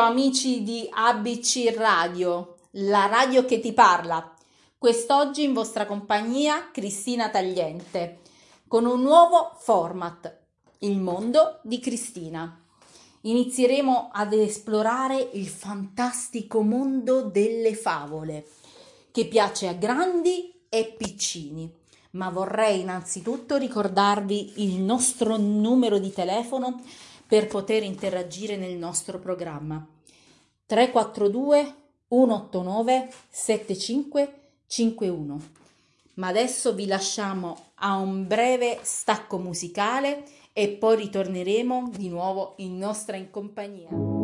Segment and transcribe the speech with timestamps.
[0.00, 4.34] amici di ABC Radio, la radio che ti parla.
[4.76, 8.20] Quest'oggi in vostra compagnia Cristina Tagliente
[8.66, 10.36] con un nuovo format,
[10.78, 12.60] il mondo di Cristina.
[13.22, 18.46] Inizieremo ad esplorare il fantastico mondo delle favole
[19.10, 21.72] che piace a grandi e piccini.
[22.12, 26.80] Ma vorrei innanzitutto ricordarvi il nostro numero di telefono
[27.26, 29.86] per poter interagire nel nostro programma.
[30.66, 31.74] 342
[32.08, 35.40] 189 7551.
[36.14, 42.76] Ma adesso vi lasciamo a un breve stacco musicale e poi ritorneremo di nuovo in
[42.78, 44.23] nostra in compagnia.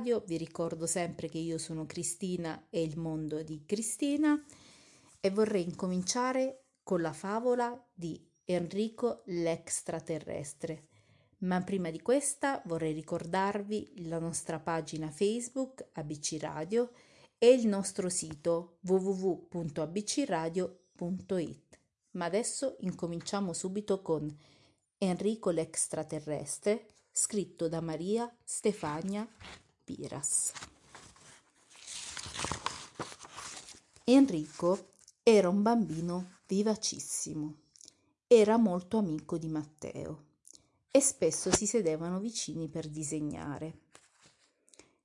[0.00, 4.42] Radio, vi ricordo sempre che io sono Cristina e il mondo di Cristina
[5.20, 10.86] e vorrei incominciare con la favola di Enrico l'extraterrestre.
[11.40, 16.92] Ma prima di questa vorrei ricordarvi la nostra pagina Facebook ABC Radio
[17.36, 21.78] e il nostro sito www.abcradio.it.
[22.12, 24.34] Ma adesso incominciamo subito con
[24.96, 29.28] Enrico l'extraterrestre, scritto da Maria Stefania
[29.90, 30.52] Piras.
[34.04, 34.92] Enrico
[35.24, 37.54] era un bambino vivacissimo,
[38.28, 40.26] era molto amico di Matteo
[40.92, 43.78] e spesso si sedevano vicini per disegnare.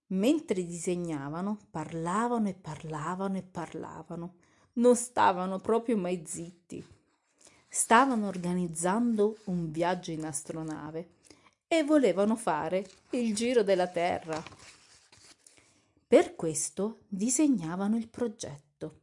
[0.08, 4.36] Mentre disegnavano, parlavano e parlavano e parlavano,
[4.74, 6.86] non stavano proprio mai zitti.
[7.68, 11.14] Stavano organizzando un viaggio in astronave
[11.80, 14.42] e volevano fare il giro della Terra.
[16.08, 19.02] Per questo disegnavano il progetto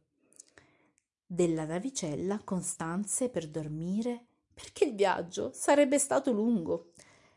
[1.25, 6.91] della navicella con stanze per dormire, perché il viaggio sarebbe stato lungo,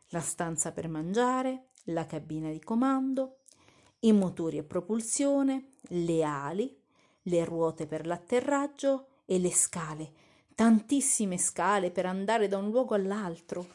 [0.09, 3.38] la stanza per mangiare, la cabina di comando,
[4.00, 6.79] i motori a propulsione, le ali,
[7.23, 10.12] le ruote per l'atterraggio e le scale,
[10.55, 13.67] tantissime scale per andare da un luogo all'altro.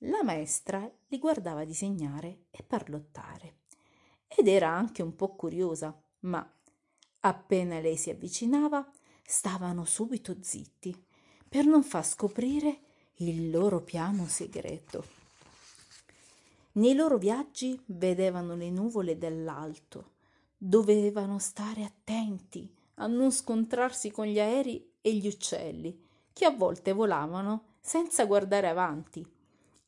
[0.00, 3.60] La maestra li guardava disegnare e parlottare
[4.28, 6.46] ed era anche un po' curiosa, ma
[7.20, 8.86] appena lei si avvicinava,
[9.24, 10.94] stavano subito zitti
[11.48, 12.80] per non far scoprire
[13.16, 15.04] il loro piano segreto.
[16.72, 20.16] Nei loro viaggi vedevano le nuvole dall'alto,
[20.58, 26.04] dovevano stare attenti a non scontrarsi con gli aerei e gli uccelli,
[26.34, 29.26] che a volte volavano senza guardare avanti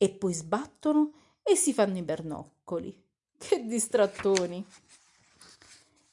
[0.01, 1.11] e poi sbattono
[1.43, 3.03] e si fanno i bernoccoli.
[3.37, 4.65] Che distrattoni!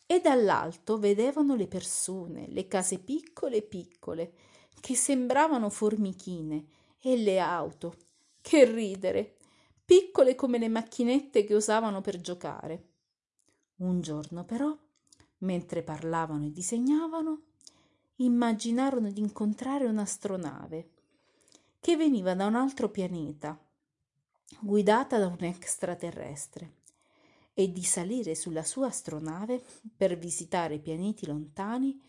[0.04, 4.32] E dall'alto vedevano le persone, le case piccole piccole,
[4.80, 6.66] che sembravano formichine,
[7.00, 7.94] e le auto.
[8.40, 9.36] Che ridere!
[9.84, 12.88] Piccole come le macchinette che usavano per giocare.
[13.76, 14.76] Un giorno però,
[15.38, 17.42] mentre parlavano e disegnavano,
[18.16, 20.90] immaginarono di incontrare un'astronave
[21.78, 23.56] che veniva da un altro pianeta
[24.60, 26.84] guidata da un extraterrestre
[27.54, 29.64] e di salire sulla sua astronave
[29.96, 32.00] per visitare pianeti lontani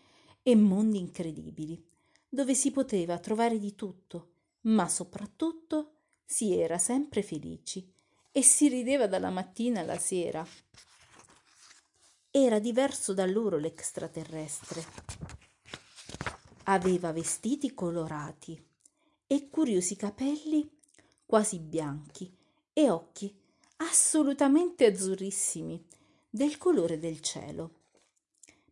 [0.42, 1.82] e mondi incredibili,
[2.28, 4.32] dove si poteva trovare di tutto,
[4.62, 5.94] ma soprattutto
[6.24, 7.90] si era sempre felici
[8.30, 10.46] e si rideva dalla mattina alla sera.
[12.30, 14.84] Era diverso da loro l'extraterrestre.
[16.64, 18.62] Aveva vestiti colorati
[19.26, 20.77] e curiosi capelli
[21.28, 22.34] quasi bianchi
[22.72, 23.38] e occhi
[23.76, 25.86] assolutamente azzurrissimi,
[26.30, 27.80] del colore del cielo.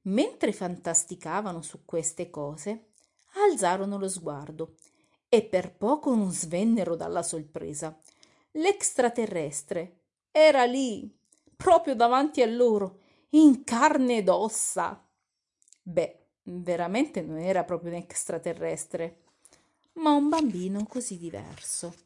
[0.05, 2.93] Mentre fantasticavano su queste cose,
[3.35, 4.77] alzarono lo sguardo
[5.29, 7.95] e per poco non svennero dalla sorpresa.
[8.53, 9.99] L'extraterrestre
[10.31, 11.15] era lì,
[11.55, 13.01] proprio davanti a loro,
[13.31, 15.07] in carne ed ossa.
[15.83, 19.25] Beh, veramente non era proprio un extraterrestre,
[19.97, 22.05] ma un bambino così diverso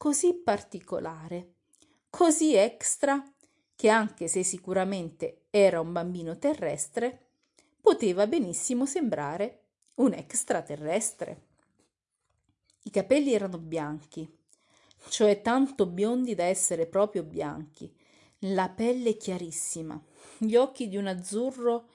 [0.00, 1.56] così particolare,
[2.08, 3.22] così extra,
[3.76, 7.26] che anche se sicuramente era un bambino terrestre,
[7.82, 9.64] poteva benissimo sembrare
[9.96, 11.48] un extraterrestre.
[12.84, 14.26] I capelli erano bianchi,
[15.10, 17.94] cioè tanto biondi da essere proprio bianchi,
[18.44, 20.02] la pelle chiarissima,
[20.38, 21.88] gli occhi di un azzurro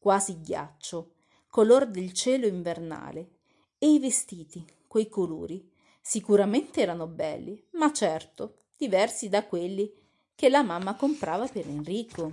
[0.00, 1.12] quasi ghiaccio,
[1.46, 3.34] color del cielo invernale,
[3.78, 5.70] e i vestiti, quei colori,
[6.04, 9.90] Sicuramente erano belli, ma certo diversi da quelli
[10.34, 12.32] che la mamma comprava per Enrico.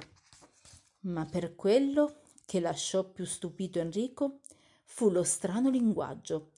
[1.02, 4.40] Ma per quello che lasciò più stupito Enrico
[4.84, 6.54] fu lo strano linguaggio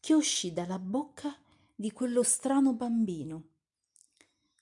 [0.00, 1.34] che uscì dalla bocca
[1.72, 3.44] di quello strano bambino.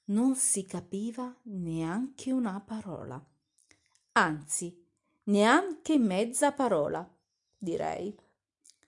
[0.07, 3.25] Non si capiva neanche una parola,
[4.13, 4.85] anzi,
[5.25, 7.11] neanche mezza parola,
[7.57, 8.15] direi.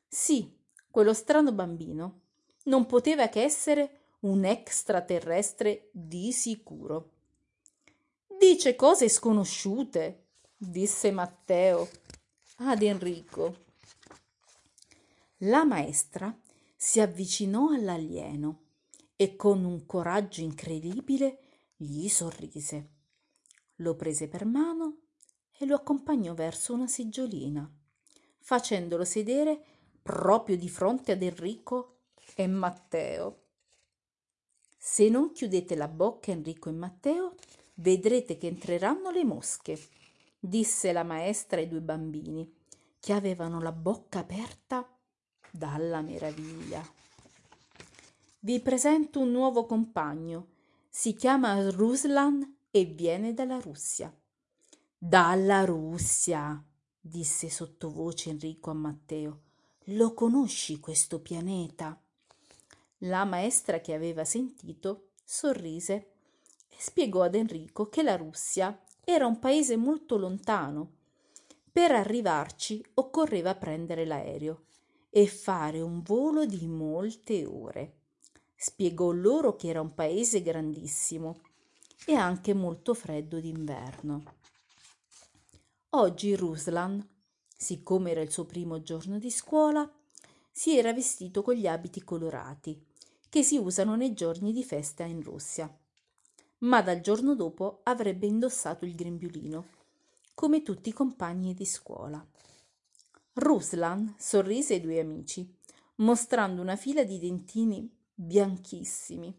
[0.07, 0.55] Sì,
[0.91, 2.25] quello strano bambino
[2.67, 7.13] non poteva che essere un extraterrestre di sicuro.
[8.39, 11.89] Dice cose sconosciute, disse Matteo
[12.57, 13.65] ad Enrico.
[15.41, 16.35] La maestra
[16.75, 18.63] si avvicinò all'alieno
[19.17, 21.41] e con un coraggio incredibile
[21.77, 22.91] gli sorrise.
[23.77, 24.99] Lo prese per mano
[25.59, 27.71] e lo accompagnò verso una seggiolina,
[28.39, 29.63] facendolo sedere
[30.03, 31.96] proprio di fronte ad Enrico
[32.35, 33.43] e Matteo.
[34.77, 37.35] Se non chiudete la bocca Enrico e Matteo,
[37.75, 39.79] vedrete che entreranno le mosche,
[40.39, 42.53] disse la maestra ai due bambini,
[43.01, 44.89] che avevano la bocca aperta
[45.51, 46.85] dalla meraviglia.
[48.41, 50.49] Vi presento un nuovo compagno.
[50.89, 54.15] Si chiama Ruslan e viene dalla Russia.
[54.97, 56.63] Dalla Russia,
[57.01, 59.41] disse sottovoce Enrico a Matteo.
[59.91, 62.01] Lo conosci questo pianeta?
[63.01, 66.13] La maestra che aveva sentito sorrise
[66.67, 70.93] e spiegò ad Enrico che la Russia era un paese molto lontano.
[71.71, 74.65] Per arrivarci occorreva prendere l'aereo
[75.11, 77.99] e fare un volo di molte ore.
[78.55, 81.41] Spiegò loro che era un paese grandissimo
[82.07, 84.23] e anche molto freddo d'inverno.
[85.91, 87.07] Oggi Ruslan,
[87.55, 89.91] siccome era il suo primo giorno di scuola,
[90.51, 92.86] si era vestito con gli abiti colorati
[93.37, 95.71] che si usano nei giorni di festa in Russia.
[96.61, 99.67] Ma dal giorno dopo avrebbe indossato il grembiulino,
[100.33, 102.27] come tutti i compagni di scuola.
[103.35, 105.55] Ruslan sorrise ai due amici,
[105.97, 109.39] mostrando una fila di dentini bianchissimi,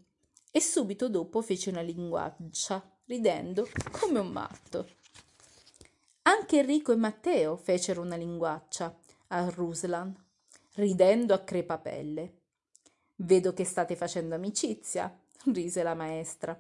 [0.51, 3.68] e subito dopo fece una linguaccia, ridendo
[4.00, 4.89] come un matto.
[6.22, 8.96] Anche Enrico e Matteo fecero una linguaccia
[9.30, 10.16] a Ruslan,
[10.75, 12.37] ridendo a crepapelle.
[13.19, 16.59] Vedo che state facendo amicizia, rise la maestra.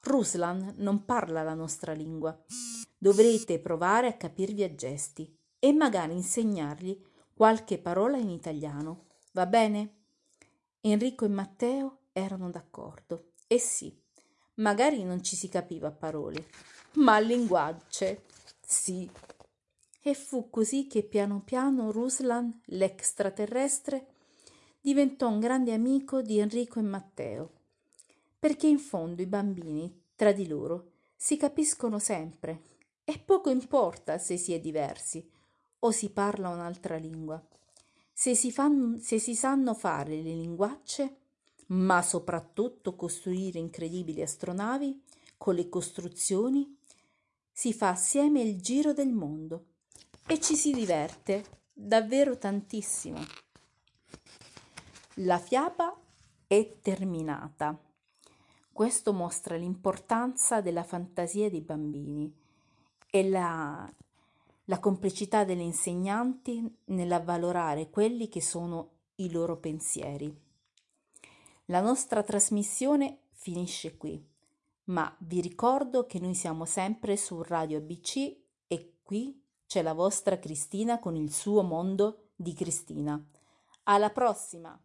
[0.00, 2.38] Ruslan non parla la nostra lingua.
[2.98, 7.02] Dovrete provare a capirvi a gesti e magari insegnargli
[7.34, 9.06] qualche parola in italiano.
[9.32, 10.02] Va bene?
[10.82, 13.32] Enrico e Matteo erano d'accordo.
[13.46, 13.98] E sì,
[14.56, 16.48] magari non ci si capiva a parole,
[16.94, 18.24] ma a linguagge,
[18.60, 19.10] sì.
[20.02, 24.13] E fu così che piano piano Ruslan, l'extraterrestre,
[24.84, 27.52] diventò un grande amico di Enrico e Matteo,
[28.38, 32.60] perché in fondo i bambini, tra di loro, si capiscono sempre
[33.02, 35.26] e poco importa se si è diversi
[35.78, 37.42] o si parla un'altra lingua.
[38.12, 41.16] Se si, fanno, se si sanno fare le linguacce,
[41.68, 45.02] ma soprattutto costruire incredibili astronavi
[45.38, 46.76] con le costruzioni,
[47.50, 49.64] si fa assieme il giro del mondo
[50.26, 53.43] e ci si diverte davvero tantissimo.
[55.18, 55.96] La fiaba
[56.44, 57.78] è terminata.
[58.72, 62.34] Questo mostra l'importanza della fantasia dei bambini
[63.08, 63.88] e la,
[64.64, 70.36] la complicità delle insegnanti nell'avvalorare quelli che sono i loro pensieri.
[71.66, 74.20] La nostra trasmissione finisce qui,
[74.86, 80.40] ma vi ricordo che noi siamo sempre su Radio ABC e qui c'è la vostra
[80.40, 83.24] Cristina con il suo mondo di Cristina.
[83.84, 84.76] Alla prossima!